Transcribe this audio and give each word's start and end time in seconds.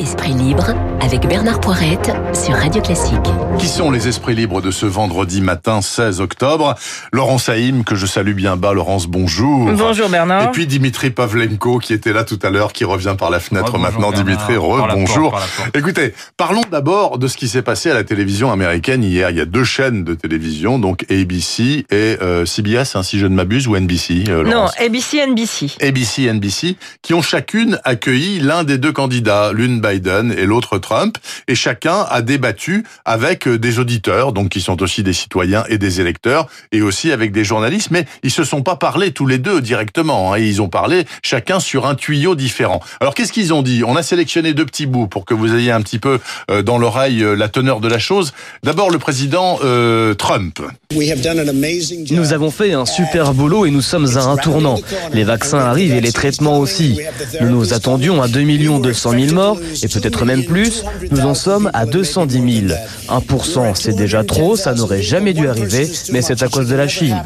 Esprit 0.00 0.32
libre 0.32 0.89
avec 1.02 1.26
Bernard 1.26 1.60
Poirette 1.60 2.12
sur 2.34 2.54
Radio 2.54 2.82
Classique. 2.82 3.16
Qui 3.58 3.66
sont 3.68 3.90
les 3.90 4.06
esprits 4.08 4.34
libres 4.34 4.60
de 4.60 4.70
ce 4.70 4.86
vendredi 4.86 5.40
matin 5.40 5.80
16 5.80 6.20
octobre? 6.20 6.74
Laurence 7.12 7.44
Saïm, 7.44 7.84
que 7.84 7.94
je 7.94 8.06
salue 8.06 8.32
bien 8.34 8.56
bas. 8.56 8.72
Laurence, 8.74 9.06
bonjour. 9.06 9.70
Bonjour 9.72 10.08
Bernard. 10.08 10.44
Et 10.44 10.50
puis 10.50 10.66
Dimitri 10.66 11.10
Pavlenko, 11.10 11.78
qui 11.78 11.92
était 11.94 12.12
là 12.12 12.24
tout 12.24 12.38
à 12.42 12.50
l'heure, 12.50 12.72
qui 12.72 12.84
revient 12.84 13.14
par 13.18 13.30
la 13.30 13.40
fenêtre 13.40 13.78
maintenant. 13.78 14.10
Bernard. 14.10 14.24
Dimitri, 14.24 14.56
re-bonjour. 14.56 15.38
Écoutez, 15.74 16.14
parlons 16.36 16.62
d'abord 16.70 17.18
de 17.18 17.28
ce 17.28 17.36
qui 17.36 17.48
s'est 17.48 17.62
passé 17.62 17.90
à 17.90 17.94
la 17.94 18.04
télévision 18.04 18.52
américaine 18.52 19.02
hier. 19.02 19.30
Il 19.30 19.36
y 19.36 19.40
a 19.40 19.46
deux 19.46 19.64
chaînes 19.64 20.04
de 20.04 20.14
télévision, 20.14 20.78
donc 20.78 21.04
ABC 21.10 21.86
et 21.90 22.16
euh, 22.22 22.44
CBS, 22.44 22.94
hein, 22.96 23.02
si 23.02 23.18
je 23.18 23.26
ne 23.26 23.34
m'abuse, 23.34 23.66
ou 23.66 23.76
NBC. 23.76 24.24
euh, 24.28 24.44
Non, 24.44 24.66
ABC, 24.78 25.26
NBC. 25.26 25.66
ABC, 25.82 26.32
NBC, 26.32 26.76
qui 27.02 27.14
ont 27.14 27.22
chacune 27.22 27.78
accueilli 27.84 28.40
l'un 28.40 28.64
des 28.64 28.78
deux 28.78 28.92
candidats, 28.92 29.52
l'une 29.52 29.80
Biden 29.80 30.32
et 30.36 30.44
l'autre 30.46 30.78
Trump, 30.78 30.89
et 31.48 31.54
chacun 31.54 32.06
a 32.08 32.22
débattu 32.22 32.84
avec 33.04 33.46
euh, 33.46 33.58
des 33.58 33.78
auditeurs, 33.78 34.32
donc 34.32 34.50
qui 34.50 34.60
sont 34.60 34.82
aussi 34.82 35.02
des 35.02 35.12
citoyens 35.12 35.64
et 35.68 35.78
des 35.78 36.00
électeurs, 36.00 36.48
et 36.72 36.82
aussi 36.82 37.12
avec 37.12 37.32
des 37.32 37.44
journalistes, 37.44 37.90
mais 37.90 38.06
ils 38.22 38.30
se 38.30 38.44
sont 38.44 38.62
pas 38.62 38.76
parlé 38.76 39.12
tous 39.12 39.26
les 39.26 39.38
deux 39.38 39.60
directement, 39.60 40.32
hein, 40.32 40.38
ils 40.38 40.60
ont 40.62 40.68
parlé 40.68 41.04
chacun 41.22 41.60
sur 41.60 41.86
un 41.86 41.94
tuyau 41.94 42.34
différent. 42.34 42.80
Alors 43.00 43.14
qu'est-ce 43.14 43.32
qu'ils 43.32 43.54
ont 43.54 43.62
dit? 43.62 43.82
On 43.84 43.96
a 43.96 44.02
sélectionné 44.02 44.54
deux 44.54 44.66
petits 44.66 44.86
bouts 44.86 45.06
pour 45.06 45.24
que 45.24 45.34
vous 45.34 45.54
ayez 45.54 45.70
un 45.70 45.82
petit 45.82 45.98
peu 45.98 46.18
euh, 46.50 46.62
dans 46.62 46.78
l'oreille 46.78 47.22
euh, 47.22 47.34
la 47.34 47.48
teneur 47.48 47.80
de 47.80 47.88
la 47.88 47.98
chose. 47.98 48.32
D'abord 48.62 48.90
le 48.90 48.98
président 48.98 49.58
euh, 49.62 50.14
Trump. 50.14 50.60
Nous 52.10 52.32
avons 52.32 52.50
fait 52.50 52.72
un 52.72 52.86
super 52.86 53.34
boulot 53.34 53.66
et 53.66 53.70
nous 53.70 53.82
sommes 53.82 54.06
à 54.16 54.24
un 54.24 54.36
tournant. 54.36 54.78
Les 55.12 55.24
vaccins 55.24 55.58
arrivent 55.58 55.94
et 55.94 56.00
les 56.00 56.12
traitements 56.12 56.58
aussi. 56.58 56.98
Nous 57.40 57.48
nous 57.48 57.74
attendions 57.74 58.22
à 58.22 58.28
2 58.28 58.40
200 58.80 59.12
000 59.12 59.34
morts 59.34 59.58
et 59.82 59.88
peut-être 59.88 60.24
même 60.24 60.44
plus. 60.44 60.79
Nous 61.10 61.20
en 61.20 61.34
sommes 61.34 61.70
à 61.72 61.86
210 61.86 62.66
000. 62.68 62.80
1%, 63.08 63.74
c'est 63.74 63.94
déjà 63.94 64.24
trop, 64.24 64.56
ça 64.56 64.74
n'aurait 64.74 65.02
jamais 65.02 65.32
dû 65.32 65.48
arriver, 65.48 65.90
mais 66.12 66.22
c'est 66.22 66.42
à 66.42 66.48
cause 66.48 66.68
de 66.68 66.76
la 66.76 66.88
Chine. 66.88 67.22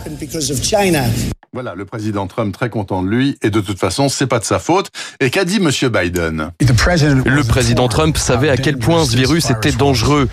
Voilà, 1.52 1.74
le 1.76 1.84
président 1.84 2.26
Trump 2.26 2.52
très 2.52 2.68
content 2.68 3.02
de 3.04 3.08
lui, 3.08 3.38
et 3.42 3.50
de 3.50 3.60
toute 3.60 3.78
façon, 3.78 4.08
c'est 4.08 4.26
pas 4.26 4.40
de 4.40 4.44
sa 4.44 4.58
faute. 4.58 4.90
Et 5.20 5.30
qu'a 5.30 5.44
dit 5.44 5.60
Monsieur 5.60 5.88
Biden? 5.88 6.50
Le 6.60 7.42
président 7.42 7.86
Trump 7.86 8.16
savait 8.18 8.50
à 8.50 8.56
quel 8.56 8.76
point 8.76 9.04
ce 9.04 9.16
virus 9.16 9.50
était 9.50 9.70
dangereux. 9.70 10.28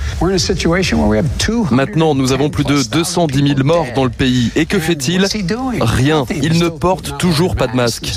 Maintenant, 1.70 2.16
nous 2.16 2.32
avons 2.32 2.50
plus 2.50 2.64
de 2.64 2.82
210 2.82 3.56
000 3.56 3.64
morts 3.64 3.86
dans 3.94 4.04
le 4.04 4.10
pays. 4.10 4.52
Et 4.56 4.66
que 4.66 4.80
fait-il? 4.80 5.28
Rien. 5.80 6.26
Il 6.42 6.58
ne 6.58 6.70
porte 6.70 7.20
toujours 7.20 7.56
pas 7.56 7.68
de 7.68 7.76
masque. 7.76 8.12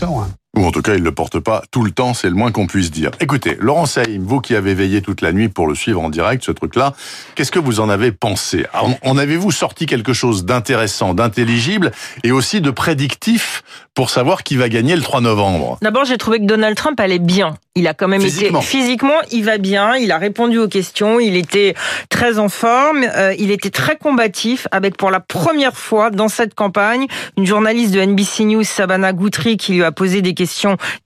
Ou 0.57 0.65
en 0.65 0.71
tout 0.71 0.83
cas, 0.83 0.95
il 0.95 1.01
ne 1.01 1.05
le 1.05 1.13
porte 1.13 1.41
pas 1.41 1.63
tout 1.71 1.83
le 1.83 1.91
temps, 1.91 2.15
c'est 2.15 2.29
le 2.29 2.35
moins 2.37 2.53
qu'on 2.53 2.67
puisse 2.67 2.91
dire. 2.91 3.11
Écoutez, 3.21 3.57
Laurent 3.61 3.87
Saïm, 3.87 4.23
vous 4.25 4.41
qui 4.41 4.55
avez 4.55 4.75
veillé 4.75 5.03
toute 5.03 5.21
la 5.21 5.33
nuit 5.33 5.49
pour 5.49 5.67
le 5.67 5.75
suivre 5.75 6.01
en 6.01 6.11
direct, 6.11 6.45
ce 6.45 6.53
truc-là, 6.53 6.95
qu'est-ce 7.35 7.51
que 7.51 7.59
vous 7.59 7.81
en 7.81 7.89
avez 7.89 8.13
pensé? 8.13 8.65
En 9.03 9.19
avez-vous 9.19 9.51
sorti 9.51 9.87
quelque 9.87 10.13
chose 10.13 10.45
d'intéressant, 10.45 11.13
d'intelligible 11.15 11.91
et 12.23 12.31
aussi 12.33 12.61
de 12.61 12.71
prédictif 12.71 13.63
pour 13.95 14.11
savoir 14.11 14.43
qui 14.45 14.57
va 14.57 14.69
gagner 14.69 14.95
le 14.95 15.03
3 15.03 15.21
novembre? 15.21 15.79
D'abord, 15.83 16.05
j'ai 16.05 16.19
trouvé 16.19 16.39
que 16.39 16.45
Donald 16.45 16.77
Trump 16.77 16.99
allait 17.01 17.19
bien. 17.19 17.57
Il 17.77 17.89
a 17.89 17.95
quand 17.95 18.07
même 18.07 18.21
Physiquement. 18.23 18.61
été 18.61 18.69
physiquement, 18.69 19.19
il 19.33 19.43
va 19.45 19.59
bien. 19.59 19.97
Il 19.97 20.13
a 20.13 20.19
répondu 20.19 20.59
aux 20.59 20.69
questions. 20.69 21.19
Il 21.19 21.37
était 21.37 21.75
très 22.09 22.39
en 22.39 22.49
forme. 22.49 23.05
euh, 23.17 23.35
il 23.37 23.51
était 23.51 23.71
très 23.71 23.97
combatif, 23.97 24.69
avec 24.71 24.97
pour 24.97 25.11
la 25.11 25.19
première 25.19 25.77
fois 25.77 26.11
dans 26.11 26.29
cette 26.29 26.55
campagne 26.55 27.07
une 27.37 27.47
journaliste 27.47 27.93
de 27.93 28.01
NBC 28.01 28.45
News, 28.45 28.63
Savannah 28.63 29.13
Guthrie, 29.13 29.57
qui 29.57 29.73
lui 29.73 29.83
a 29.83 29.91
posé 29.91 30.23
des 30.23 30.35
questions 30.35 30.44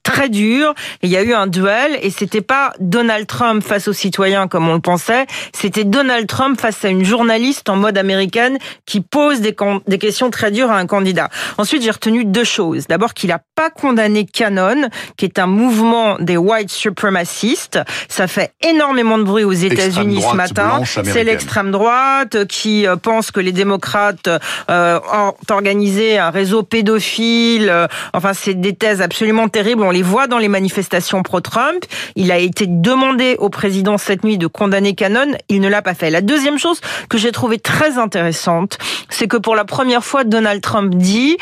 très 0.03 0.29
dures. 0.29 0.73
Il 1.01 1.09
y 1.09 1.17
a 1.17 1.23
eu 1.23 1.33
un 1.33 1.47
duel, 1.47 1.97
et 2.01 2.09
c'était 2.09 2.41
pas 2.41 2.73
Donald 2.79 3.27
Trump 3.27 3.63
face 3.63 3.87
aux 3.87 3.93
citoyens 3.93 4.47
comme 4.47 4.67
on 4.67 4.73
le 4.73 4.79
pensait. 4.79 5.25
C'était 5.53 5.83
Donald 5.83 6.27
Trump 6.27 6.59
face 6.59 6.83
à 6.85 6.89
une 6.89 7.05
journaliste 7.05 7.69
en 7.69 7.75
mode 7.75 7.97
américaine 7.97 8.57
qui 8.85 9.01
pose 9.01 9.41
des, 9.41 9.55
questions 9.99 10.29
très 10.29 10.51
dures 10.51 10.71
à 10.71 10.77
un 10.77 10.87
candidat. 10.87 11.29
Ensuite, 11.57 11.83
j'ai 11.83 11.91
retenu 11.91 12.25
deux 12.25 12.43
choses. 12.43 12.87
D'abord, 12.87 13.13
qu'il 13.13 13.31
a 13.31 13.41
pas 13.55 13.69
condamné 13.69 14.25
Canon, 14.25 14.89
qui 15.17 15.25
est 15.25 15.39
un 15.39 15.47
mouvement 15.47 16.17
des 16.19 16.37
white 16.37 16.71
supremacistes. 16.71 17.79
Ça 18.07 18.27
fait 18.27 18.53
énormément 18.61 19.17
de 19.17 19.23
bruit 19.23 19.43
aux 19.43 19.51
États-Unis 19.51 20.21
ce 20.21 20.35
matin. 20.35 20.81
C'est 20.85 21.23
l'extrême 21.23 21.71
droite 21.71 22.45
qui 22.45 22.87
euh, 22.87 22.95
pense 22.95 23.31
que 23.31 23.39
les 23.39 23.51
démocrates 23.51 24.29
euh, 24.69 24.99
ont 25.13 25.33
organisé 25.49 26.17
un 26.17 26.29
réseau 26.29 26.63
pédophile. 26.63 27.69
Euh, 27.69 27.87
Enfin, 28.13 28.33
c'est 28.33 28.53
des 28.53 28.73
thèses 28.73 29.01
absolument 29.01 29.28
terribles. 29.51 29.83
On 29.83 29.91
les 29.91 30.01
voit 30.01 30.27
dans 30.27 30.37
les 30.37 30.47
manifestations 30.47 31.23
pro-Trump. 31.23 31.85
Il 32.15 32.31
a 32.31 32.37
été 32.37 32.65
demandé 32.67 33.35
au 33.39 33.49
président 33.49 33.97
cette 33.97 34.23
nuit 34.23 34.37
de 34.37 34.47
condamner 34.47 34.95
Canon. 34.95 35.31
Il 35.49 35.61
ne 35.61 35.69
l'a 35.69 35.81
pas 35.81 35.93
fait. 35.93 36.09
La 36.09 36.21
deuxième 36.21 36.57
chose 36.57 36.81
que 37.09 37.17
j'ai 37.17 37.31
trouvée 37.31 37.59
très 37.59 37.97
intéressante, 37.97 38.77
c'est 39.09 39.27
que 39.27 39.37
pour 39.37 39.55
la 39.55 39.65
première 39.65 40.03
fois, 40.03 40.23
Donald 40.23 40.61
Trump 40.61 40.95
dit 40.95 41.37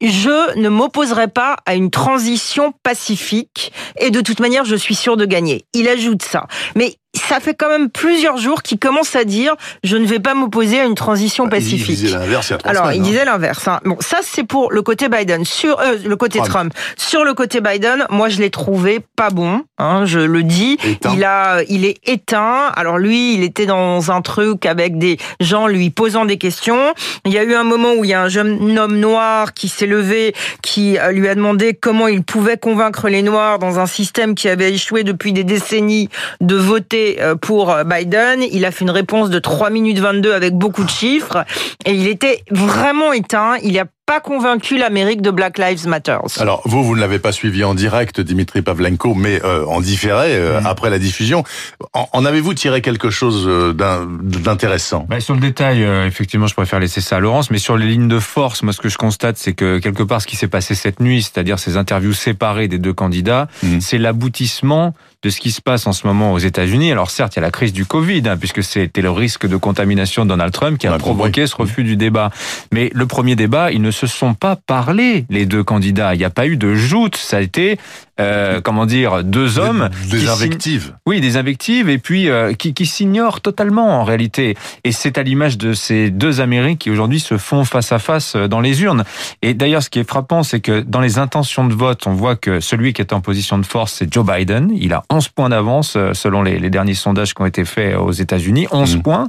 je 0.00 0.58
ne 0.58 0.68
m'opposerai 0.70 1.28
pas 1.28 1.58
à 1.66 1.74
une 1.74 1.90
transition 1.90 2.72
pacifique 2.82 3.72
et 3.98 4.10
de 4.10 4.22
toute 4.22 4.40
manière, 4.40 4.64
je 4.64 4.76
suis 4.76 4.94
sûr 4.94 5.16
de 5.16 5.26
gagner. 5.26 5.66
Il 5.74 5.88
ajoute 5.88 6.22
ça. 6.22 6.46
Mais 6.74 6.94
ça 7.14 7.40
fait 7.40 7.54
quand 7.54 7.68
même 7.68 7.90
plusieurs 7.90 8.36
jours 8.36 8.62
qu'il 8.62 8.78
commence 8.78 9.16
à 9.16 9.24
dire 9.24 9.54
je 9.82 9.96
ne 9.96 10.06
vais 10.06 10.20
pas 10.20 10.34
m'opposer 10.34 10.80
à 10.80 10.84
une 10.84 10.94
transition 10.94 11.46
Bah, 11.46 11.56
Il 11.58 11.64
pacifique. 11.64 11.96
disait 11.96 12.16
l'inverse 12.16 12.48
il 12.48 12.52
y 12.52 12.54
a 12.54 12.58
trois 12.58 12.70
Alors, 12.70 12.84
semaines, 12.86 12.96
il 12.96 13.00
hein. 13.00 13.10
disait 13.10 13.24
l'inverse. 13.24 13.68
hein. 13.68 13.80
Bon, 13.84 13.96
ça 14.00 14.18
c'est 14.22 14.44
pour 14.44 14.70
le 14.72 14.82
côté 14.82 15.08
Biden. 15.08 15.44
Sur 15.44 15.80
euh, 15.80 15.96
le 16.04 16.16
côté 16.16 16.38
Trump. 16.38 16.50
Trump. 16.50 16.74
Sur 16.96 17.24
le 17.24 17.34
côté 17.34 17.60
Biden, 17.60 18.06
moi 18.10 18.28
je 18.28 18.38
l'ai 18.40 18.50
trouvé 18.50 19.00
pas 19.16 19.30
bon. 19.30 19.62
Hein, 19.78 20.04
je 20.06 20.20
le 20.20 20.42
dis. 20.44 20.78
Éteint. 20.84 21.12
Il 21.16 21.24
a, 21.24 21.62
il 21.68 21.84
est 21.84 21.98
éteint. 22.08 22.66
Alors 22.76 22.98
lui, 22.98 23.34
il 23.34 23.42
était 23.42 23.66
dans 23.66 24.10
un 24.12 24.22
truc 24.22 24.64
avec 24.66 24.98
des 24.98 25.16
gens 25.40 25.66
lui 25.66 25.90
posant 25.90 26.24
des 26.26 26.36
questions. 26.38 26.94
Il 27.24 27.32
y 27.32 27.38
a 27.38 27.42
eu 27.44 27.54
un 27.54 27.64
moment 27.64 27.94
où 27.94 28.04
il 28.04 28.10
y 28.10 28.14
a 28.14 28.22
un 28.22 28.28
jeune 28.28 28.78
homme 28.78 28.96
noir 28.98 29.52
qui 29.54 29.68
s'est 29.68 29.86
levé, 29.86 30.34
qui 30.62 30.98
euh, 30.98 31.10
lui 31.10 31.26
a 31.28 31.34
demandé 31.34 31.74
comment 31.74 32.06
il 32.08 32.22
pouvait 32.22 32.56
convaincre 32.58 33.08
les 33.08 33.22
noirs 33.22 33.58
dans 33.58 33.78
un 33.80 33.86
système 33.86 34.34
qui 34.34 34.48
avait 34.48 34.72
échoué 34.72 35.02
depuis 35.02 35.32
des 35.32 35.44
décennies 35.44 36.08
de 36.40 36.54
voter 36.56 36.99
euh, 37.20 37.34
pour 37.34 37.70
euh, 37.70 37.84
Biden. 37.84 38.42
Il 38.42 38.64
a 38.64 38.70
fait 38.70 38.84
une 38.84 38.90
réponse 38.90 39.30
de 39.30 39.38
3 39.38 39.70
minutes 39.70 39.98
22 39.98 40.32
avec 40.32 40.54
beaucoup 40.54 40.84
de 40.84 40.90
chiffres 40.90 41.44
et 41.84 41.92
il 41.92 42.06
était 42.06 42.42
vraiment 42.50 43.12
éteint. 43.12 43.56
Il 43.62 43.74
n'a 43.74 43.84
pas 44.10 44.18
convaincu 44.18 44.76
l'Amérique 44.76 45.22
de 45.22 45.30
Black 45.30 45.56
Lives 45.56 45.86
Matter. 45.86 46.18
Alors, 46.40 46.62
vous, 46.64 46.82
vous 46.82 46.96
ne 46.96 47.00
l'avez 47.00 47.20
pas 47.20 47.30
suivi 47.30 47.62
en 47.62 47.74
direct, 47.74 48.20
Dimitri 48.20 48.60
Pavlenko, 48.60 49.14
mais 49.14 49.40
euh, 49.44 49.64
en 49.66 49.80
différé, 49.80 50.34
euh, 50.34 50.60
après 50.64 50.90
la 50.90 50.98
diffusion. 50.98 51.44
En, 51.92 52.08
en 52.12 52.24
avez-vous 52.24 52.54
tiré 52.54 52.82
quelque 52.82 53.08
chose 53.10 53.44
euh, 53.46 53.72
d'in- 53.72 54.08
d'intéressant? 54.20 55.06
Bah, 55.08 55.20
sur 55.20 55.34
le 55.34 55.40
détail, 55.40 55.84
euh, 55.84 56.08
effectivement, 56.08 56.48
je 56.48 56.54
préfère 56.54 56.80
laisser 56.80 57.00
ça 57.00 57.18
à 57.18 57.20
Laurence, 57.20 57.52
mais 57.52 57.58
sur 57.58 57.76
les 57.76 57.86
lignes 57.86 58.08
de 58.08 58.18
force, 58.18 58.64
moi, 58.64 58.72
ce 58.72 58.80
que 58.80 58.88
je 58.88 58.98
constate, 58.98 59.36
c'est 59.38 59.52
que 59.52 59.78
quelque 59.78 60.02
part, 60.02 60.20
ce 60.20 60.26
qui 60.26 60.34
s'est 60.34 60.48
passé 60.48 60.74
cette 60.74 60.98
nuit, 60.98 61.22
c'est-à-dire 61.22 61.60
ces 61.60 61.76
interviews 61.76 62.12
séparées 62.12 62.66
des 62.66 62.78
deux 62.78 62.92
candidats, 62.92 63.46
Mhm. 63.62 63.80
c'est 63.80 63.98
l'aboutissement 63.98 64.92
de 65.22 65.28
ce 65.30 65.38
qui 65.38 65.50
se 65.52 65.60
passe 65.60 65.86
en 65.86 65.92
ce 65.92 66.06
moment 66.06 66.32
aux 66.32 66.38
États-Unis. 66.38 66.90
Alors 66.90 67.10
certes, 67.10 67.34
il 67.36 67.40
y 67.40 67.42
a 67.42 67.42
la 67.42 67.50
crise 67.50 67.74
du 67.74 67.84
Covid, 67.84 68.22
hein, 68.26 68.38
puisque 68.38 68.62
c'était 68.64 69.02
le 69.02 69.10
risque 69.10 69.46
de 69.46 69.56
contamination 69.56 70.24
de 70.24 70.30
Donald 70.30 70.50
Trump 70.52 70.78
qui 70.78 70.86
a 70.86 70.94
a 70.94 70.98
provoqué 70.98 71.42
compris. 71.42 71.48
ce 71.48 71.56
refus 71.56 71.84
du 71.84 71.96
débat. 71.96 72.30
Mais 72.72 72.90
le 72.94 73.06
premier 73.06 73.36
débat, 73.36 73.70
ils 73.70 73.82
ne 73.82 73.90
se 73.90 73.99
sont 74.06 74.34
pas 74.34 74.56
parlé, 74.56 75.24
les 75.30 75.46
deux 75.46 75.62
candidats. 75.62 76.14
Il 76.14 76.18
n'y 76.18 76.24
a 76.24 76.30
pas 76.30 76.46
eu 76.46 76.56
de 76.56 76.74
joute. 76.74 77.16
Ça 77.16 77.38
a 77.38 77.40
été, 77.40 77.78
euh, 78.20 78.60
comment 78.60 78.86
dire, 78.86 79.24
deux 79.24 79.58
hommes 79.58 79.88
Des, 80.10 80.28
invectives. 80.28 80.94
oui, 81.06 81.20
des 81.20 81.36
invectives 81.36 81.88
et 81.88 81.98
puis 81.98 82.28
euh, 82.28 82.52
qui, 82.52 82.74
qui 82.74 82.86
s'ignorent 82.86 83.40
totalement 83.40 84.00
en 84.00 84.04
réalité. 84.04 84.56
Et 84.84 84.92
c'est 84.92 85.18
à 85.18 85.22
l'image 85.22 85.58
de 85.58 85.72
ces 85.72 86.10
deux 86.10 86.40
Amériques 86.40 86.80
qui 86.80 86.90
aujourd'hui 86.90 87.20
se 87.20 87.38
font 87.38 87.64
face 87.64 87.92
à 87.92 87.98
face 87.98 88.34
euh, 88.36 88.46
dans 88.48 88.60
les 88.60 88.82
urnes. 88.82 89.04
Et 89.42 89.54
d'ailleurs, 89.54 89.82
ce 89.82 89.90
qui 89.90 89.98
est 89.98 90.08
frappant, 90.08 90.42
c'est 90.42 90.60
que 90.60 90.80
dans 90.80 91.00
les 91.00 91.18
intentions 91.18 91.66
de 91.66 91.74
vote, 91.74 92.06
on 92.06 92.12
voit 92.12 92.36
que 92.36 92.60
celui 92.60 92.92
qui 92.92 93.00
est 93.02 93.12
en 93.12 93.20
position 93.20 93.58
de 93.58 93.66
force, 93.66 93.94
c'est 93.94 94.12
Joe 94.12 94.24
Biden. 94.26 94.70
Il 94.74 94.92
a 94.92 95.02
11 95.10 95.28
points 95.28 95.48
d'avance 95.48 95.96
selon 96.12 96.42
les, 96.42 96.58
les 96.58 96.70
derniers 96.70 96.94
sondages 96.94 97.34
qui 97.34 97.42
ont 97.42 97.46
été 97.46 97.64
faits 97.64 97.96
aux 97.96 98.12
États-Unis. 98.12 98.66
11 98.70 98.96
Mhm. 98.96 99.02
points. 99.02 99.28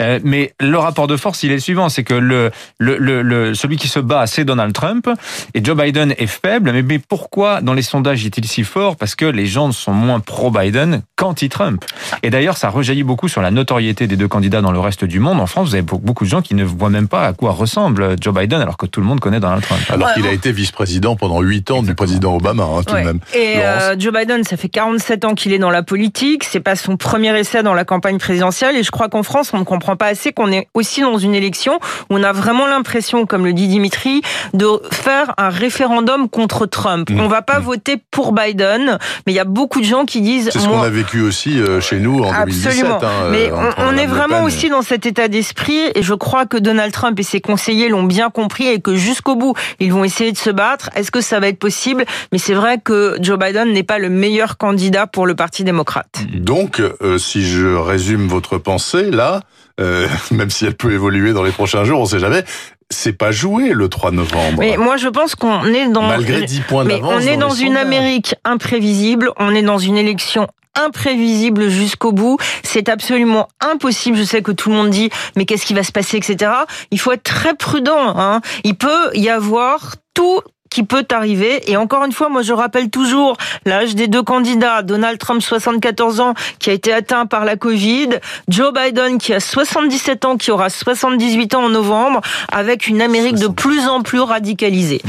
Euh, 0.00 0.20
mais 0.22 0.52
le 0.60 0.76
rapport 0.78 1.06
de 1.06 1.16
force, 1.16 1.42
il 1.42 1.50
est 1.50 1.54
le 1.54 1.60
suivant, 1.60 1.88
c'est 1.88 2.04
que 2.04 2.14
le, 2.14 2.50
le, 2.78 2.98
le, 2.98 3.22
le- 3.22 3.54
celui 3.54 3.76
qui 3.76 3.88
se 3.88 3.98
bat, 3.98 4.26
c'est 4.26 4.44
Donald 4.44 4.72
Trump, 4.72 5.08
et 5.54 5.64
Joe 5.64 5.76
Biden 5.76 6.14
est 6.18 6.26
faible. 6.26 6.70
Mais, 6.72 6.82
mais 6.82 6.98
pourquoi 6.98 7.60
dans 7.62 7.74
les 7.74 7.82
sondages 7.82 8.24
est-il 8.28 8.46
si 8.46 8.62
fort 8.64 8.96
Parce 8.96 9.14
que 9.14 9.24
les 9.24 9.46
gens 9.46 9.72
sont 9.72 9.92
moins 9.92 10.20
pro-Biden 10.20 11.02
qu'anti-Trump. 11.16 11.84
Et 12.22 12.30
d'ailleurs, 12.30 12.56
ça 12.56 12.68
rejaillit 12.68 13.02
beaucoup 13.02 13.28
sur 13.28 13.42
la 13.42 13.50
notoriété 13.50 14.06
des 14.06 14.16
deux 14.16 14.28
candidats 14.28 14.60
dans 14.60 14.70
le 14.72 14.78
reste 14.80 15.04
du 15.04 15.18
monde. 15.20 15.40
En 15.40 15.46
France, 15.46 15.68
vous 15.68 15.74
avez 15.74 15.82
be- 15.84 16.00
beaucoup 16.00 16.24
de 16.24 16.28
gens 16.30 16.42
qui 16.42 16.54
ne 16.54 16.64
voient 16.64 16.90
même 16.90 17.08
pas 17.08 17.26
à 17.26 17.32
quoi 17.32 17.50
ressemble 17.52 18.16
Joe 18.20 18.34
Biden, 18.34 18.60
alors 18.60 18.76
que 18.76 18.86
tout 18.86 19.00
le 19.00 19.06
monde 19.06 19.20
connaît 19.20 19.40
Donald 19.40 19.62
Trump. 19.62 19.80
Alors 19.88 20.08
Ouais, 20.08 20.14
qu'il 20.14 20.26
a 20.26 20.32
été 20.32 20.52
vice-président 20.52 21.16
pendant 21.16 21.40
huit 21.40 21.70
ans 21.70 21.82
du 21.82 21.94
président 21.94 22.36
Obama, 22.36 22.62
hein, 22.64 22.82
tout 22.86 22.94
Ouais. 22.94 23.02
de 23.02 23.06
même. 23.06 23.20
Et 23.34 23.56
euh, 23.58 23.96
Joe 23.98 24.12
Biden, 24.12 24.44
ça 24.44 24.56
fait 24.56 24.68
47 24.68 25.24
ans 25.24 25.34
qu'il 25.34 25.52
est 25.52 25.58
dans 25.58 25.70
la 25.70 25.82
politique. 25.82 26.44
C'est 26.44 26.60
pas 26.60 26.76
son 26.76 26.96
premier 26.96 27.36
essai 27.38 27.62
dans 27.62 27.74
la 27.74 27.84
campagne 27.84 28.18
présidentielle. 28.18 28.76
Et 28.76 28.82
je 28.82 28.90
crois 28.90 29.08
qu'en 29.08 29.22
France, 29.22 29.50
on 29.52 29.58
ne 29.58 29.64
comprend 29.64 29.96
pas 29.96 30.06
assez 30.06 30.32
qu'on 30.32 30.52
est 30.52 30.68
aussi 30.74 31.00
dans 31.00 31.18
une 31.18 31.34
élection 31.34 31.74
où 32.10 32.16
on 32.16 32.22
a 32.22 32.32
vraiment 32.32 32.66
l'impression, 32.66 33.26
comme 33.26 33.44
le 33.44 33.52
dit 33.52 33.68
Dimitri, 33.68 34.22
de 34.54 34.66
faire 34.92 35.32
un 35.38 35.48
référendum 35.48 36.28
contre 36.28 36.66
Trump. 36.66 37.10
Mmh. 37.10 37.20
On 37.20 37.28
va 37.28 37.42
pas 37.42 37.58
voter 37.60 37.96
pour 38.10 38.17
Biden, 38.32 38.98
mais 39.26 39.32
il 39.32 39.36
y 39.36 39.40
a 39.40 39.44
beaucoup 39.44 39.80
de 39.80 39.84
gens 39.84 40.04
qui 40.04 40.20
disent. 40.20 40.50
C'est 40.52 40.58
ce 40.58 40.68
qu'on 40.68 40.82
a 40.82 40.88
vécu 40.88 41.22
aussi 41.22 41.60
euh, 41.60 41.80
chez 41.80 41.98
nous 41.98 42.20
en 42.22 42.32
absolument. 42.32 42.98
2017. 43.00 43.04
Hein, 43.04 43.28
mais 43.30 43.50
on, 43.78 43.96
est 43.96 44.06
vraiment 44.06 44.44
aussi 44.44 44.68
dans 44.68 44.82
cet 44.82 45.06
état 45.06 45.28
d'esprit, 45.28 45.80
et 45.94 46.02
je 46.02 46.14
crois 46.14 46.46
que 46.46 46.56
Donald 46.56 46.92
Trump 46.92 47.18
et 47.18 47.22
ses 47.22 47.40
conseillers 47.40 47.88
l'ont 47.88 48.02
bien 48.02 48.30
compris 48.30 48.66
et 48.66 48.80
que 48.80 48.96
jusqu'au 48.96 49.36
bout, 49.36 49.54
ils 49.80 49.92
vont 49.92 50.04
essayer 50.04 50.32
de 50.32 50.38
se 50.38 50.50
battre. 50.50 50.90
Est-ce 50.94 51.10
que 51.10 51.20
ça 51.20 51.40
va 51.40 51.48
être 51.48 51.58
possible? 51.58 52.04
Mais 52.32 52.38
c'est 52.38 52.54
vrai 52.54 52.78
que 52.82 53.16
Joe 53.20 53.38
Biden 53.38 53.72
n'est 53.72 53.82
pas 53.82 53.98
le 53.98 54.10
meilleur 54.10 54.56
candidat 54.56 55.06
pour 55.06 55.26
le 55.26 55.34
Parti 55.34 55.64
démocrate. 55.64 56.20
Donc, 56.34 56.80
euh, 56.80 57.18
si 57.18 57.46
je 57.46 57.68
résume 57.68 58.26
votre 58.26 58.58
pensée 58.58 59.10
là, 59.10 59.40
euh, 59.80 60.08
même 60.30 60.50
si 60.50 60.66
elle 60.66 60.74
peut 60.74 60.92
évoluer 60.92 61.32
dans 61.32 61.42
les 61.42 61.52
prochains 61.52 61.84
jours, 61.84 62.00
on 62.00 62.06
sait 62.06 62.18
jamais. 62.18 62.44
C'est 62.90 63.12
pas 63.12 63.32
joué 63.32 63.70
le 63.72 63.88
3 63.88 64.12
novembre. 64.12 64.58
Mais 64.58 64.76
moi, 64.76 64.96
je 64.96 65.08
pense 65.08 65.34
qu'on 65.34 65.64
est 65.64 65.88
dans 65.88 66.02
malgré 66.02 66.42
10 66.42 66.60
points 66.60 66.84
d'avance. 66.84 67.12
On 67.14 67.20
est 67.20 67.36
dans, 67.36 67.50
une 67.50 67.76
Amérique 67.76 68.34
imprévisible. 68.44 69.30
On 69.38 69.54
est 69.54 69.62
dans 69.62 69.78
une 69.78 69.98
élection 69.98 70.48
imprévisible 70.74 71.68
jusqu'au 71.68 72.12
bout. 72.12 72.38
C'est 72.62 72.88
absolument 72.88 73.48
impossible. 73.60 74.16
Je 74.16 74.22
sais 74.22 74.42
que 74.42 74.52
tout 74.52 74.70
le 74.70 74.76
monde 74.76 74.90
dit, 74.90 75.10
mais 75.36 75.44
qu'est-ce 75.44 75.66
qui 75.66 75.74
va 75.74 75.82
se 75.82 75.92
passer, 75.92 76.16
etc. 76.16 76.50
Il 76.90 76.98
faut 76.98 77.12
être 77.12 77.24
très 77.24 77.54
prudent. 77.54 78.14
Hein. 78.16 78.40
Il 78.64 78.74
peut 78.74 79.10
y 79.14 79.28
avoir 79.28 79.96
tout 80.14 80.40
qui 80.70 80.82
peut 80.82 81.06
arriver. 81.10 81.70
Et 81.70 81.76
encore 81.76 82.04
une 82.04 82.12
fois, 82.12 82.28
moi 82.28 82.42
je 82.42 82.52
rappelle 82.52 82.90
toujours 82.90 83.36
l'âge 83.64 83.94
des 83.94 84.08
deux 84.08 84.22
candidats. 84.22 84.82
Donald 84.82 85.18
Trump, 85.18 85.42
74 85.42 86.20
ans, 86.20 86.34
qui 86.58 86.70
a 86.70 86.72
été 86.72 86.92
atteint 86.92 87.26
par 87.26 87.44
la 87.44 87.56
Covid. 87.56 88.10
Joe 88.48 88.72
Biden, 88.72 89.18
qui 89.18 89.32
a 89.34 89.40
77 89.40 90.24
ans, 90.24 90.36
qui 90.36 90.50
aura 90.50 90.70
78 90.70 91.54
ans 91.54 91.64
en 91.64 91.68
novembre, 91.68 92.20
avec 92.52 92.86
une 92.86 93.02
Amérique 93.02 93.36
de 93.36 93.48
plus 93.48 93.86
en 93.86 94.02
plus 94.02 94.20
radicalisée. 94.20 95.02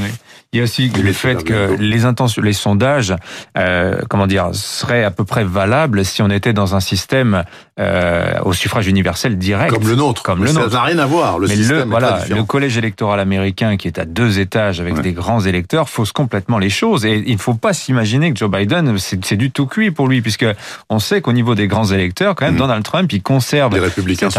Il 0.52 0.58
y 0.58 0.62
a 0.62 0.64
aussi 0.64 0.90
le 0.90 1.14
fait 1.14 1.44
que 1.44 1.76
les 1.80 2.06
intentions, 2.06 2.42
les 2.42 2.54
sondages, 2.54 3.14
euh, 3.56 4.02
comment 4.10 4.26
dire, 4.26 4.50
seraient 4.54 5.04
à 5.04 5.12
peu 5.12 5.24
près 5.24 5.44
valables 5.44 6.04
si 6.04 6.24
on 6.24 6.30
était 6.32 6.54
dans 6.54 6.74
un 6.74 6.80
système 6.80 7.44
euh, 7.80 8.34
au 8.44 8.52
suffrage 8.52 8.88
universel 8.88 9.38
direct, 9.38 9.72
comme 9.72 9.88
le 9.88 9.96
nôtre. 9.96 10.22
Comme 10.22 10.44
le 10.44 10.52
nôtre. 10.52 10.70
Ça 10.70 10.78
n'a 10.78 10.84
rien 10.84 11.00
à 11.00 11.06
voir. 11.06 11.40
Le 11.40 11.48
Mais 11.48 11.56
système 11.56 11.78
le, 11.78 11.84
voilà, 11.86 12.20
le 12.30 12.44
collège 12.44 12.78
électoral 12.78 13.22
américain 13.22 13.78
qui 13.78 13.88
est 13.88 13.98
à 13.98 14.06
deux 14.06 14.40
étages 14.40 14.81
avec 14.81 15.00
des 15.00 15.14
grands 15.14 15.40
électeurs 15.40 15.88
fausse 15.88 16.12
complètement 16.12 16.58
les 16.58 16.70
choses. 16.70 17.06
Et 17.06 17.24
il 17.26 17.34
ne 17.34 17.40
faut 17.40 17.54
pas 17.54 17.74
s'imaginer 17.74 18.34
que 18.34 18.38
Joe 18.38 18.52
Biden, 18.52 18.98
c'est 18.98 19.38
du 19.38 19.52
tout 19.52 19.66
cuit 19.66 19.92
pour 19.92 20.10
lui, 20.10 20.22
puisque 20.22 20.46
on 20.90 21.00
sait 21.00 21.22
qu'au 21.22 21.31
niveau 21.31 21.56
des 21.56 21.68
grands 21.68 21.86
électeurs, 21.86 22.36
quand 22.36 22.46
même, 22.46 22.56
mm. 22.56 22.60
Donald 22.60 22.84
Trump, 22.84 23.14
il 23.14 23.22
conserve 23.22 23.74
les 23.74 23.80
républicains. 23.80 24.30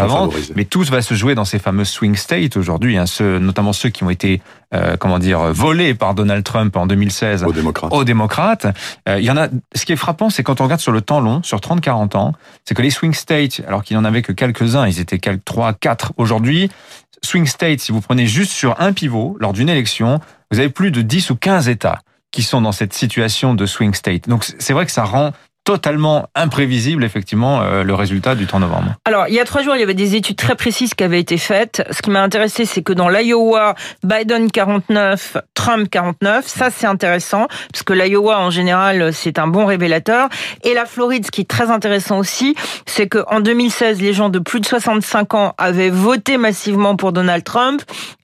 Mais 0.55 0.65
tout 0.65 0.83
va 0.83 1.01
se 1.01 1.15
jouer 1.15 1.33
dans 1.33 1.45
ces 1.45 1.57
fameux 1.57 1.85
swing 1.85 2.15
states 2.15 2.57
aujourd'hui, 2.57 2.97
hein, 2.97 3.07
ceux, 3.07 3.39
notamment 3.39 3.73
ceux 3.73 3.89
qui 3.89 4.03
ont 4.03 4.09
été 4.09 4.41
euh, 4.73 4.95
comment 4.97 5.19
dire, 5.19 5.51
volé 5.51 5.93
par 5.93 6.13
Donald 6.13 6.45
Trump 6.45 6.77
en 6.77 6.87
2016 6.87 7.43
aux 7.43 7.51
démocrates. 7.51 7.93
Aux 7.93 8.05
démocrates. 8.05 8.67
Euh, 9.09 9.19
il 9.19 9.25
y 9.25 9.29
en 9.29 9.35
a. 9.35 9.49
Ce 9.75 9.85
qui 9.85 9.91
est 9.91 9.97
frappant, 9.97 10.29
c'est 10.29 10.43
quand 10.43 10.61
on 10.61 10.63
regarde 10.63 10.79
sur 10.79 10.93
le 10.93 11.01
temps 11.01 11.19
long, 11.19 11.43
sur 11.43 11.59
30-40 11.59 12.15
ans, 12.15 12.33
c'est 12.63 12.73
que 12.73 12.81
les 12.81 12.89
swing 12.89 13.13
states, 13.13 13.30
alors 13.67 13.83
qu'il 13.83 13.97
n'en 13.97 14.03
avait 14.03 14.21
que 14.21 14.31
quelques-uns, 14.31 14.87
ils 14.87 14.99
étaient 14.99 15.19
quelques 15.19 15.45
3, 15.45 15.73
4 15.73 16.13
aujourd'hui. 16.17 16.69
Swing 17.23 17.45
states, 17.45 17.79
si 17.79 17.91
vous 17.91 18.01
prenez 18.01 18.27
juste 18.27 18.51
sur 18.51 18.79
un 18.81 18.93
pivot 18.93 19.37
lors 19.39 19.53
d'une 19.53 19.69
élection, 19.69 20.19
vous 20.51 20.59
avez 20.59 20.69
plus 20.69 20.91
de 20.91 21.01
10 21.01 21.29
ou 21.29 21.35
15 21.35 21.69
États 21.69 22.01
qui 22.31 22.43
sont 22.43 22.61
dans 22.61 22.71
cette 22.71 22.93
situation 22.93 23.53
de 23.53 23.65
swing 23.65 23.93
state. 23.93 24.27
Donc 24.27 24.43
c'est 24.43 24.73
vrai 24.73 24.85
que 24.85 24.91
ça 24.91 25.03
rend 25.03 25.31
totalement 25.63 26.27
imprévisible, 26.35 27.03
effectivement, 27.03 27.61
euh, 27.61 27.83
le 27.83 27.93
résultat 27.93 28.35
du 28.35 28.47
3 28.47 28.59
novembre. 28.59 28.95
Alors, 29.05 29.27
il 29.27 29.35
y 29.35 29.39
a 29.39 29.45
trois 29.45 29.61
jours, 29.61 29.75
il 29.75 29.79
y 29.79 29.83
avait 29.83 29.93
des 29.93 30.15
études 30.15 30.35
très 30.35 30.55
précises 30.55 30.93
qui 30.93 31.03
avaient 31.03 31.19
été 31.19 31.37
faites. 31.37 31.83
Ce 31.91 32.01
qui 32.01 32.09
m'a 32.09 32.21
intéressé, 32.21 32.65
c'est 32.65 32.81
que 32.81 32.93
dans 32.93 33.09
l'Iowa, 33.09 33.75
Biden 34.03 34.49
49, 34.51 35.37
Trump 35.53 35.89
49. 35.89 36.47
Ça, 36.47 36.69
c'est 36.71 36.87
intéressant, 36.87 37.47
parce 37.71 37.83
que 37.83 37.93
l'Iowa, 37.93 38.39
en 38.39 38.49
général, 38.49 39.13
c'est 39.13 39.37
un 39.37 39.47
bon 39.47 39.65
révélateur. 39.65 40.29
Et 40.63 40.73
la 40.73 40.85
Floride, 40.85 41.25
ce 41.25 41.31
qui 41.31 41.41
est 41.41 41.49
très 41.49 41.69
intéressant 41.69 42.17
aussi, 42.17 42.55
c'est 42.85 43.07
qu'en 43.07 43.39
2016, 43.39 44.01
les 44.01 44.13
gens 44.13 44.29
de 44.29 44.39
plus 44.39 44.59
de 44.59 44.65
65 44.65 45.35
ans 45.35 45.53
avaient 45.57 45.89
voté 45.89 46.37
massivement 46.37 46.95
pour 46.95 47.11
Donald 47.11 47.43
Trump. 47.43 47.81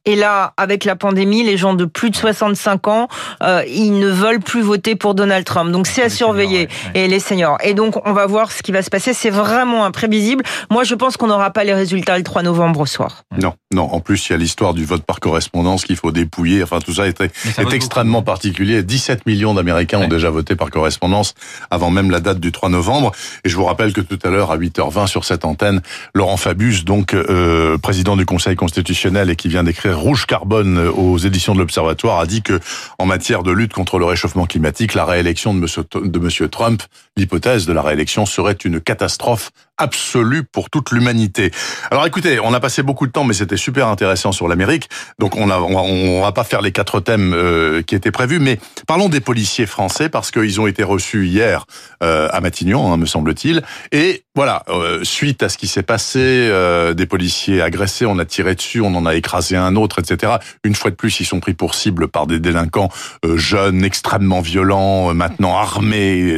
Et 0.07 0.15
là, 0.15 0.53
avec 0.55 0.85
la 0.85 0.95
pandémie, 0.95 1.43
les 1.43 1.57
gens 1.57 1.73
de 1.73 1.83
plus 1.83 2.09
de 2.09 2.15
65 2.15 2.87
ans, 2.87 3.09
euh, 3.43 3.61
ils 3.67 3.99
ne 3.99 4.07
veulent 4.07 4.39
plus 4.39 4.61
voter 4.61 4.95
pour 4.95 5.15
Donald 5.15 5.43
Trump. 5.43 5.69
Donc 5.73 5.85
c'est 5.85 6.01
à 6.01 6.09
surveiller. 6.09 6.69
Et 6.93 7.09
les 7.09 7.19
seniors. 7.19 7.57
Et 7.61 7.73
donc 7.73 7.95
on 8.07 8.13
va 8.13 8.25
voir 8.25 8.53
ce 8.53 8.63
qui 8.63 8.71
va 8.71 8.81
se 8.81 8.89
passer. 8.89 9.13
C'est 9.13 9.29
vraiment 9.29 9.83
imprévisible. 9.83 10.45
Moi, 10.71 10.85
je 10.85 10.95
pense 10.95 11.17
qu'on 11.17 11.27
n'aura 11.27 11.51
pas 11.51 11.65
les 11.65 11.73
résultats 11.73 12.17
le 12.17 12.23
3 12.23 12.43
novembre 12.43 12.79
au 12.79 12.85
soir. 12.85 13.23
Non, 13.37 13.53
non. 13.73 13.83
En 13.91 13.99
plus, 13.99 14.29
il 14.29 14.31
y 14.31 14.35
a 14.35 14.37
l'histoire 14.37 14.73
du 14.73 14.85
vote 14.85 15.03
par 15.03 15.19
correspondance 15.19 15.83
qu'il 15.83 15.97
faut 15.97 16.13
dépouiller. 16.13 16.63
Enfin, 16.63 16.79
tout 16.79 16.93
ça 16.93 17.05
est, 17.05 17.19
est 17.19 17.73
extrêmement 17.73 18.21
particulier. 18.21 18.83
17 18.83 19.25
millions 19.25 19.55
d'Américains 19.55 19.99
ont 19.99 20.07
déjà 20.07 20.29
voté 20.29 20.55
par 20.55 20.69
correspondance 20.69 21.33
avant 21.69 21.89
même 21.89 22.11
la 22.11 22.21
date 22.21 22.39
du 22.39 22.53
3 22.53 22.69
novembre. 22.69 23.11
Et 23.43 23.49
je 23.49 23.57
vous 23.57 23.65
rappelle 23.65 23.91
que 23.91 23.99
tout 23.99 24.19
à 24.23 24.29
l'heure, 24.29 24.51
à 24.51 24.57
8h20 24.57 25.07
sur 25.07 25.25
cette 25.25 25.43
antenne, 25.43 25.81
Laurent 26.13 26.37
Fabius, 26.37 26.85
donc 26.85 27.13
euh, 27.13 27.77
président 27.77 28.15
du 28.15 28.25
Conseil 28.25 28.55
constitutionnel 28.55 29.29
et 29.29 29.35
qui 29.35 29.49
vient 29.49 29.65
d'écrire 29.65 29.96
Rouge 29.97 30.25
Carbone 30.25 30.77
aux 30.77 31.17
éditions 31.17 31.53
de 31.53 31.59
l'Observatoire 31.59 32.19
a 32.19 32.25
dit 32.25 32.41
que, 32.41 32.59
en 32.99 33.05
matière 33.05 33.43
de 33.43 33.51
lutte 33.51 33.73
contre 33.73 33.99
le 33.99 34.05
réchauffement 34.05 34.45
climatique, 34.45 34.93
la 34.93 35.05
réélection 35.05 35.53
de 35.53 36.19
Monsieur, 36.19 36.47
Trump, 36.49 36.83
l'hypothèse 37.15 37.65
de 37.65 37.73
la 37.73 37.81
réélection 37.81 38.25
serait 38.25 38.53
une 38.53 38.79
catastrophe 38.79 39.51
absolue 39.77 40.43
pour 40.43 40.69
toute 40.69 40.91
l'humanité. 40.91 41.51
Alors 41.91 42.05
écoutez, 42.05 42.39
on 42.39 42.53
a 42.53 42.59
passé 42.59 42.83
beaucoup 42.83 43.07
de 43.07 43.11
temps, 43.11 43.23
mais 43.23 43.33
c'était 43.33 43.57
super 43.57 43.87
intéressant 43.87 44.31
sur 44.31 44.47
l'Amérique. 44.47 44.89
Donc 45.19 45.35
on, 45.37 45.49
a, 45.49 45.59
on, 45.59 46.21
va, 46.21 46.31
pas 46.31 46.43
faire 46.43 46.61
les 46.61 46.71
quatre 46.71 46.99
thèmes 46.99 47.33
euh, 47.33 47.81
qui 47.83 47.95
étaient 47.95 48.11
prévus, 48.11 48.39
mais 48.39 48.59
parlons 48.87 49.09
des 49.09 49.21
policiers 49.21 49.65
français 49.65 50.09
parce 50.09 50.31
qu'ils 50.31 50.59
ont 50.59 50.67
été 50.67 50.83
reçus 50.83 51.27
hier 51.27 51.65
euh, 52.03 52.27
à 52.31 52.41
Matignon, 52.41 52.91
hein, 52.91 52.97
me 52.97 53.05
semble-t-il. 53.05 53.61
Et 53.91 54.23
voilà, 54.35 54.63
euh, 54.69 55.03
suite 55.03 55.43
à 55.43 55.49
ce 55.49 55.57
qui 55.57 55.67
s'est 55.67 55.83
passé, 55.83 56.51
des 56.95 57.05
policiers 57.05 57.61
agressés, 57.61 58.05
on 58.05 58.19
a 58.19 58.25
tiré 58.25 58.55
dessus, 58.55 58.81
on 58.81 58.93
en 58.95 59.05
a 59.05 59.15
écrasé 59.15 59.55
un 59.55 59.75
autre, 59.75 59.99
etc. 59.99 60.33
Une 60.63 60.75
fois 60.75 60.91
de 60.91 60.95
plus, 60.95 61.19
ils 61.19 61.25
sont 61.25 61.39
pris 61.39 61.53
pour 61.53 61.75
cible 61.75 62.07
par 62.07 62.27
des 62.27 62.39
délinquants 62.39 62.89
jeunes, 63.35 63.83
extrêmement 63.83 64.41
violents, 64.41 65.13
maintenant 65.13 65.57
armés. 65.57 66.33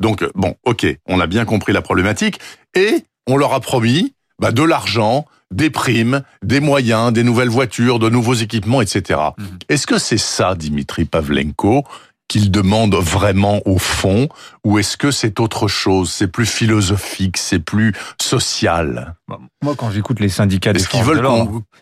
donc 0.00 0.24
bon, 0.34 0.54
ok, 0.64 0.86
on 1.06 1.20
a 1.20 1.26
bien 1.26 1.44
compris 1.44 1.72
la 1.72 1.82
problématique 1.82 2.38
et 2.74 3.04
on 3.26 3.36
leur 3.36 3.52
a 3.52 3.60
promis 3.60 4.14
bah, 4.40 4.52
de 4.52 4.62
l'argent, 4.62 5.26
des 5.50 5.70
primes, 5.70 6.22
des 6.42 6.60
moyens, 6.60 7.12
des 7.12 7.24
nouvelles 7.24 7.48
voitures, 7.48 7.98
de 7.98 8.08
nouveaux 8.08 8.34
équipements, 8.34 8.80
etc. 8.80 9.20
Mhm. 9.36 9.46
Est-ce 9.68 9.86
que 9.86 9.98
c'est 9.98 10.18
ça, 10.18 10.54
Dimitri 10.54 11.04
Pavlenko, 11.04 11.84
qu'il 12.28 12.50
demande 12.50 12.94
vraiment 12.94 13.60
au 13.64 13.78
fond, 13.78 14.28
ou 14.64 14.78
est-ce 14.78 14.98
que 14.98 15.10
c'est 15.10 15.40
autre 15.40 15.66
chose, 15.66 16.10
c'est 16.10 16.28
plus 16.28 16.44
philosophique, 16.46 17.38
c'est 17.38 17.58
plus 17.58 17.94
social? 18.20 19.16
Moi, 19.62 19.74
quand 19.76 19.90
j'écoute 19.90 20.20
les 20.20 20.28
syndicats 20.28 20.74
des 20.74 20.80
Est-ce 20.80 20.88
qu'ils 20.90 21.02
veulent 21.02 21.26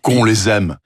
qu'on 0.02 0.24
les 0.24 0.48
aime? 0.48 0.76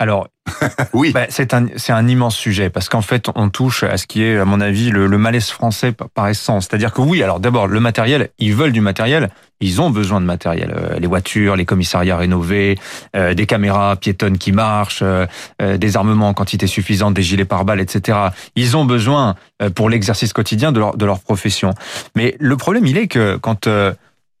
Alors, 0.00 0.28
oui, 0.94 1.12
bah, 1.12 1.26
c'est 1.28 1.52
un 1.52 1.66
c'est 1.76 1.92
un 1.92 2.08
immense 2.08 2.34
sujet 2.34 2.70
parce 2.70 2.88
qu'en 2.88 3.02
fait, 3.02 3.26
on 3.34 3.50
touche 3.50 3.82
à 3.82 3.98
ce 3.98 4.06
qui 4.06 4.22
est, 4.22 4.38
à 4.38 4.46
mon 4.46 4.62
avis, 4.62 4.88
le, 4.88 5.06
malaise 5.18 5.50
français 5.50 5.92
par 5.92 6.26
essence. 6.26 6.68
C'est-à-dire 6.68 6.94
que 6.94 7.02
oui, 7.02 7.22
alors 7.22 7.38
d'abord 7.38 7.66
le 7.66 7.80
matériel, 7.80 8.30
ils 8.38 8.54
veulent 8.54 8.72
du 8.72 8.80
matériel, 8.80 9.28
ils 9.60 9.82
ont 9.82 9.90
besoin 9.90 10.22
de 10.22 10.24
matériel, 10.24 10.74
euh, 10.74 10.98
les 10.98 11.06
voitures, 11.06 11.54
les 11.54 11.66
commissariats 11.66 12.16
rénovés, 12.16 12.78
euh, 13.14 13.34
des 13.34 13.44
caméras 13.44 13.94
piétonnes 13.96 14.38
qui 14.38 14.52
marchent, 14.52 15.02
euh, 15.02 15.26
des 15.76 15.96
armements 15.98 16.28
en 16.28 16.34
quantité 16.34 16.66
suffisante, 16.66 17.12
des 17.12 17.22
gilets 17.22 17.44
pare-balles, 17.44 17.80
etc. 17.80 18.16
Ils 18.56 18.78
ont 18.78 18.86
besoin 18.86 19.34
pour 19.74 19.90
l'exercice 19.90 20.32
quotidien 20.32 20.72
de 20.72 20.80
leur 20.80 20.96
de 20.96 21.04
leur 21.04 21.20
profession. 21.20 21.74
Mais 22.16 22.36
le 22.40 22.56
problème, 22.56 22.86
il 22.86 22.96
est 22.96 23.06
que 23.06 23.36
quand 23.36 23.68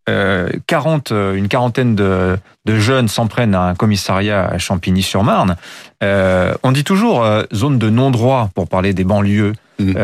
40, 0.06 1.12
euh, 1.12 1.34
une 1.34 1.48
quarantaine 1.48 1.94
de, 1.94 2.38
jeunes 2.66 3.08
s'en 3.08 3.26
prennent 3.26 3.54
à 3.54 3.62
un 3.62 3.74
commissariat 3.74 4.46
à 4.46 4.58
Champigny-sur-Marne. 4.58 5.56
Euh, 6.02 6.54
on 6.62 6.72
dit 6.72 6.84
toujours 6.84 7.24
euh, 7.24 7.42
zone 7.52 7.78
de 7.78 7.90
non-droit 7.90 8.50
pour 8.54 8.68
parler 8.68 8.94
des 8.94 9.04
banlieues. 9.04 9.54
Mmh. 9.78 9.94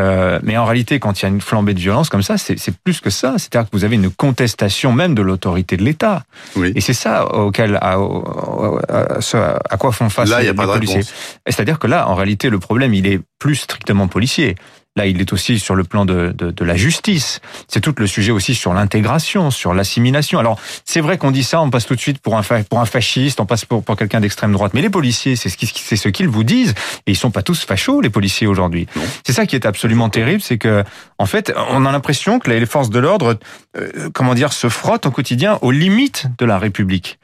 mais 0.42 0.56
en 0.56 0.64
réalité, 0.64 0.98
quand 0.98 1.20
il 1.20 1.24
y 1.24 1.26
a 1.26 1.28
une 1.28 1.42
flambée 1.42 1.74
de 1.74 1.78
violence 1.78 2.08
comme 2.08 2.22
ça, 2.22 2.38
c'est 2.38 2.56
plus 2.82 3.02
que 3.02 3.10
ça. 3.10 3.34
C'est-à-dire 3.36 3.68
que 3.68 3.76
vous 3.76 3.84
avez 3.84 3.96
une 3.96 4.08
contestation 4.08 4.90
même 4.90 5.14
de 5.14 5.20
l'autorité 5.20 5.76
de 5.76 5.84
l'État. 5.84 6.22
Et 6.74 6.80
c'est 6.80 6.94
ça 6.94 7.26
auquel 7.34 7.76
à, 7.82 7.98
à, 7.98 9.76
quoi 9.76 9.92
font 9.92 10.08
face 10.08 10.30
les, 10.40 10.54
policiers. 10.54 11.02
C'est-à-dire 11.46 11.78
que 11.78 11.86
là, 11.86 12.08
en 12.08 12.14
réalité, 12.14 12.48
le 12.48 12.58
problème, 12.58 12.94
il 12.94 13.06
est 13.06 13.20
plus 13.38 13.56
strictement 13.56 14.08
policier. 14.08 14.56
Là, 14.96 15.06
il 15.06 15.20
est 15.20 15.32
aussi 15.32 15.58
sur 15.58 15.74
le 15.74 15.84
plan 15.84 16.04
de, 16.04 16.32
de, 16.36 16.50
de 16.50 16.64
la 16.64 16.74
justice. 16.74 17.40
C'est 17.68 17.80
tout 17.80 17.94
le 17.98 18.06
sujet 18.06 18.32
aussi 18.32 18.54
sur 18.54 18.72
l'intégration, 18.72 19.50
sur 19.50 19.74
l'assimilation. 19.74 20.38
Alors, 20.38 20.58
c'est 20.84 21.00
vrai 21.00 21.18
qu'on 21.18 21.30
dit 21.30 21.44
ça, 21.44 21.60
on 21.60 21.70
passe 21.70 21.86
tout 21.86 21.94
de 21.94 22.00
suite 22.00 22.18
pour 22.18 22.36
un, 22.36 22.42
pour 22.42 22.80
un 22.80 22.86
fasciste, 22.86 23.38
on 23.40 23.46
passe 23.46 23.64
pour, 23.64 23.84
pour 23.84 23.96
quelqu'un 23.96 24.20
d'extrême 24.20 24.52
droite. 24.52 24.72
Mais 24.74 24.80
les 24.80 24.90
policiers, 24.90 25.36
c'est 25.36 25.50
ce 25.50 25.56
qu'ils 25.56 25.68
c'est 25.68 25.96
ce 25.96 26.08
qu'ils 26.08 26.28
vous 26.28 26.44
disent. 26.44 26.74
Et 27.06 27.12
ils 27.12 27.16
sont 27.16 27.30
pas 27.30 27.42
tous 27.42 27.64
fachos, 27.64 28.00
les 28.00 28.10
policiers 28.10 28.46
aujourd'hui. 28.46 28.86
C'est 29.26 29.32
ça 29.32 29.44
qui 29.44 29.54
est 29.54 29.66
absolument 29.66 30.08
terrible, 30.08 30.40
c'est 30.40 30.58
que, 30.58 30.82
en 31.18 31.26
fait, 31.26 31.52
on 31.70 31.84
a 31.84 31.92
l'impression 31.92 32.38
que 32.38 32.50
les 32.50 32.64
forces 32.64 32.90
de 32.90 32.98
l'ordre, 32.98 33.38
euh, 33.76 34.08
comment 34.14 34.34
dire, 34.34 34.52
se 34.52 34.68
frottent 34.68 35.06
au 35.06 35.10
quotidien 35.10 35.58
aux 35.60 35.72
limites 35.72 36.26
de 36.38 36.46
la 36.46 36.58
République. 36.58 37.18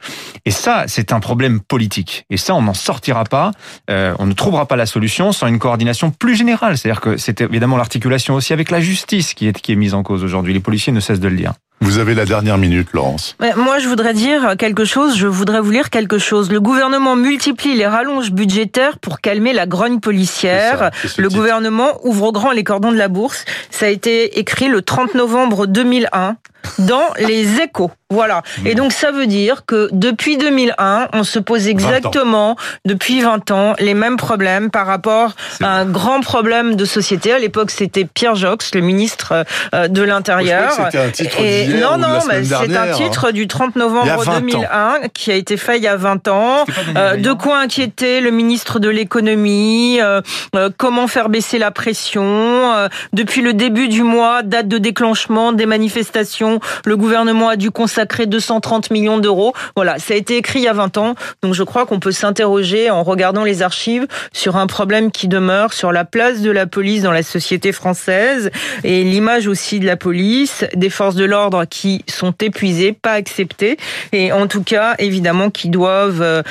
Et 0.45 0.51
ça, 0.51 0.83
c'est 0.87 1.11
un 1.11 1.19
problème 1.19 1.59
politique. 1.59 2.25
Et 2.29 2.37
ça, 2.37 2.53
on 2.53 2.61
n'en 2.61 2.73
sortira 2.73 3.23
pas. 3.23 3.51
Euh, 3.89 4.13
on 4.19 4.27
ne 4.27 4.33
trouvera 4.33 4.67
pas 4.67 4.75
la 4.75 4.85
solution 4.85 5.31
sans 5.31 5.47
une 5.47 5.59
coordination 5.59 6.11
plus 6.11 6.35
générale. 6.35 6.77
C'est-à-dire 6.77 7.01
que 7.01 7.17
c'était 7.17 7.45
évidemment 7.45 7.62
l'articulation 7.77 8.35
aussi 8.35 8.53
avec 8.53 8.71
la 8.71 8.81
justice 8.81 9.33
qui 9.33 9.47
est, 9.47 9.59
qui 9.59 9.71
est 9.71 9.75
mise 9.75 9.93
en 9.93 10.03
cause 10.03 10.23
aujourd'hui. 10.23 10.53
Les 10.53 10.59
policiers 10.59 10.93
ne 10.93 10.99
cessent 10.99 11.19
de 11.19 11.27
le 11.27 11.37
dire. 11.37 11.53
Vous 11.83 11.97
avez 11.97 12.15
la 12.15 12.23
dernière 12.23 12.57
minute, 12.57 12.87
Laurence. 12.93 13.35
Moi, 13.57 13.79
je 13.79 13.89
voudrais 13.89 14.13
dire 14.13 14.55
quelque 14.57 14.85
chose, 14.85 15.17
je 15.17 15.27
voudrais 15.27 15.59
vous 15.59 15.69
lire 15.69 15.89
quelque 15.89 16.17
chose. 16.17 16.49
Le 16.49 16.61
gouvernement 16.61 17.17
multiplie 17.17 17.75
les 17.75 17.85
rallonges 17.85 18.31
budgétaires 18.31 18.97
pour 18.99 19.19
calmer 19.19 19.51
la 19.51 19.65
grogne 19.65 19.99
policière. 19.99 20.77
Ça, 20.77 20.91
le 21.17 21.27
titre. 21.27 21.35
gouvernement 21.41 21.99
ouvre 22.03 22.31
grand 22.31 22.51
les 22.51 22.63
cordons 22.63 22.93
de 22.93 22.97
la 22.97 23.09
bourse. 23.09 23.43
Ça 23.69 23.87
a 23.87 23.89
été 23.89 24.39
écrit 24.39 24.69
le 24.69 24.81
30 24.81 25.13
novembre 25.15 25.67
2001 25.67 26.37
dans 26.79 27.09
les 27.19 27.59
échos. 27.59 27.91
Voilà. 28.09 28.43
Et 28.63 28.75
donc 28.75 28.93
ça 28.93 29.11
veut 29.11 29.25
dire 29.25 29.65
que 29.65 29.89
depuis 29.91 30.37
2001, 30.37 31.07
on 31.13 31.23
se 31.23 31.39
pose 31.39 31.67
exactement 31.67 32.55
depuis 32.85 33.21
20 33.21 33.49
ans 33.49 33.73
les 33.79 33.95
mêmes 33.95 34.17
problèmes 34.17 34.69
par 34.69 34.85
rapport 34.85 35.31
à 35.61 35.79
un 35.79 35.85
grand 35.85 36.21
problème 36.21 36.75
de 36.75 36.85
société. 36.85 37.33
À 37.33 37.39
l'époque, 37.39 37.71
c'était 37.71 38.05
Pierre 38.05 38.35
Jox, 38.35 38.75
le 38.75 38.81
ministre 38.81 39.45
euh, 39.73 39.87
de 39.87 40.03
l'Intérieur. 40.03 40.71
C'était 40.71 40.99
un 40.99 41.09
titre 41.09 41.39
Et 41.39 41.65
non, 41.73 41.97
non, 41.97 42.19
mais 42.27 42.43
c'est 42.43 42.77
un 42.77 42.91
titre 42.91 43.31
du 43.31 43.47
30 43.47 43.75
novembre 43.75 44.23
2001 44.39 45.09
qui 45.13 45.31
a 45.31 45.35
été 45.35 45.57
fait 45.57 45.77
il 45.77 45.83
y 45.83 45.87
a 45.87 45.95
20 45.95 46.27
ans. 46.27 46.65
Euh, 46.95 47.17
de 47.17 47.31
quoi 47.33 47.59
inquiéter 47.59 48.21
le 48.21 48.31
ministre 48.31 48.79
de 48.79 48.89
l'économie 48.89 49.99
euh, 50.01 50.21
euh, 50.55 50.69
Comment 50.77 51.07
faire 51.07 51.29
baisser 51.29 51.57
la 51.57 51.71
pression 51.71 52.23
euh, 52.23 52.87
Depuis 53.13 53.41
le 53.41 53.53
début 53.53 53.87
du 53.87 54.03
mois, 54.03 54.43
date 54.43 54.67
de 54.67 54.77
déclenchement 54.77 55.53
des 55.53 55.65
manifestations, 55.65 56.59
le 56.85 56.97
gouvernement 56.97 57.49
a 57.49 57.55
dû 57.55 57.71
consacrer 57.71 58.25
230 58.25 58.91
millions 58.91 59.17
d'euros. 59.17 59.53
Voilà, 59.75 59.99
ça 59.99 60.13
a 60.13 60.17
été 60.17 60.37
écrit 60.37 60.59
il 60.59 60.63
y 60.63 60.67
a 60.67 60.73
20 60.73 60.97
ans. 60.97 61.15
Donc 61.41 61.53
je 61.53 61.63
crois 61.63 61.85
qu'on 61.85 61.99
peut 61.99 62.11
s'interroger 62.11 62.89
en 62.89 63.03
regardant 63.03 63.43
les 63.43 63.61
archives 63.61 64.07
sur 64.31 64.57
un 64.57 64.67
problème 64.67 65.11
qui 65.11 65.27
demeure, 65.27 65.73
sur 65.73 65.91
la 65.91 66.05
place 66.05 66.41
de 66.41 66.51
la 66.51 66.65
police 66.65 67.03
dans 67.03 67.11
la 67.11 67.23
société 67.23 67.71
française 67.71 68.51
et 68.83 69.03
l'image 69.03 69.47
aussi 69.47 69.79
de 69.79 69.85
la 69.85 69.97
police, 69.97 70.65
des 70.75 70.89
forces 70.89 71.15
de 71.15 71.25
l'ordre 71.25 71.62
qui 71.69 72.03
sont 72.07 72.33
épuisées, 72.41 72.93
pas 72.93 73.13
acceptées 73.13 73.77
et 74.11 74.31
en 74.31 74.47
tout 74.47 74.63
cas 74.63 74.95
évidemment 74.99 75.49
qui 75.49 75.69
doivent 75.69 76.43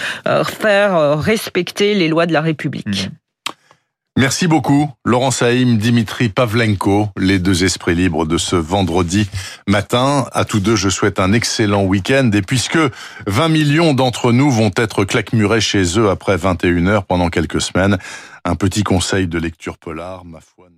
faire 0.45 1.19
respecter 1.19 1.95
les 1.95 2.09
lois 2.09 2.27
de 2.27 2.33
la 2.33 2.41
République. 2.41 3.09
Mmh. 3.09 3.17
Merci 4.19 4.47
beaucoup, 4.47 4.91
Laurent 5.07 5.31
Saïm, 5.31 5.79
Dimitri 5.79 6.29
Pavlenko, 6.29 7.09
les 7.17 7.39
deux 7.39 7.65
esprits 7.65 7.95
libres 7.95 8.27
de 8.27 8.37
ce 8.37 8.57
vendredi 8.57 9.27
matin. 9.67 10.27
À 10.33 10.45
tous 10.45 10.61
deux, 10.61 10.77
je 10.77 10.91
souhaite 10.91 11.19
un 11.19 11.33
excellent 11.33 11.85
week-end. 11.85 12.31
Et 12.35 12.43
puisque 12.43 12.79
20 13.27 13.49
millions 13.49 13.95
d'entre 13.95 14.33
nous 14.33 14.51
vont 14.51 14.71
être 14.77 15.07
claquemurés 15.07 15.63
chez 15.63 15.99
eux 15.99 16.11
après 16.11 16.37
21 16.37 16.89
heures 16.89 17.07
pendant 17.07 17.31
quelques 17.31 17.63
semaines, 17.63 17.97
un 18.45 18.55
petit 18.55 18.83
conseil 18.83 19.29
de 19.29 19.39
lecture 19.39 19.79
polar, 19.79 20.27
ma 20.27 20.41
foi. 20.41 20.69